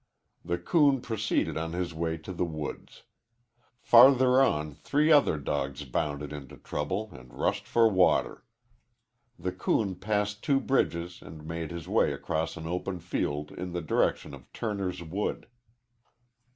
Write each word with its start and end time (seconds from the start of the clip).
The 0.43 0.57
coon 0.57 0.99
proceeded 0.99 1.57
on 1.57 1.73
his 1.73 1.93
way 1.93 2.17
to 2.17 2.33
the 2.33 2.43
woods. 2.43 3.03
Farther 3.83 4.41
on 4.41 4.73
three 4.73 5.11
other 5.11 5.37
dogs 5.37 5.83
bounded 5.85 6.33
into 6.33 6.57
trouble, 6.57 7.11
and 7.13 7.31
rushed 7.31 7.67
for 7.67 7.87
water. 7.87 8.43
The 9.37 9.51
coon 9.51 9.93
passed 9.93 10.41
two 10.43 10.59
bridges 10.59 11.21
and 11.21 11.45
made 11.45 11.69
his 11.69 11.87
way 11.87 12.13
across 12.13 12.57
an 12.57 12.65
open 12.65 12.99
field 12.99 13.51
in 13.51 13.73
the 13.73 13.81
direction 13.83 14.33
of 14.33 14.51
Turner's 14.53 15.03
wood. 15.03 15.45